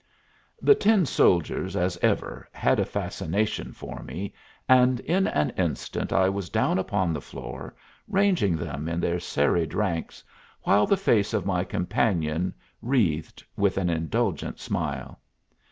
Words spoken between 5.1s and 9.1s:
an instant I was down upon the floor, ranging them in